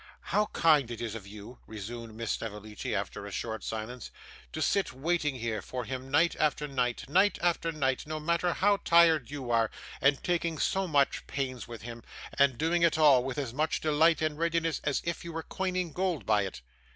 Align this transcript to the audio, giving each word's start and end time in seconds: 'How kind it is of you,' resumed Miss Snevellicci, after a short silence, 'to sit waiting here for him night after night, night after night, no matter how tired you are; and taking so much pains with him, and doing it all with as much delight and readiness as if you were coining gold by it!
'How 0.33 0.47
kind 0.47 0.89
it 0.89 0.99
is 0.99 1.13
of 1.13 1.27
you,' 1.27 1.59
resumed 1.67 2.15
Miss 2.15 2.31
Snevellicci, 2.31 2.95
after 2.95 3.27
a 3.27 3.31
short 3.31 3.63
silence, 3.63 4.09
'to 4.51 4.59
sit 4.59 4.93
waiting 4.93 5.35
here 5.35 5.61
for 5.61 5.85
him 5.85 6.09
night 6.09 6.35
after 6.39 6.67
night, 6.67 7.07
night 7.07 7.37
after 7.39 7.71
night, 7.71 8.07
no 8.07 8.19
matter 8.19 8.53
how 8.53 8.77
tired 8.77 9.29
you 9.29 9.51
are; 9.51 9.69
and 10.01 10.23
taking 10.23 10.57
so 10.57 10.87
much 10.87 11.27
pains 11.27 11.67
with 11.67 11.83
him, 11.83 12.01
and 12.33 12.57
doing 12.57 12.81
it 12.81 12.97
all 12.97 13.23
with 13.23 13.37
as 13.37 13.53
much 13.53 13.79
delight 13.79 14.23
and 14.23 14.39
readiness 14.39 14.81
as 14.83 15.03
if 15.05 15.23
you 15.23 15.31
were 15.31 15.43
coining 15.43 15.93
gold 15.93 16.25
by 16.25 16.45
it! 16.47 16.61